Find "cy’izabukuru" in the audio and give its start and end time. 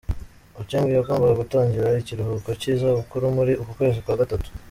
2.59-3.23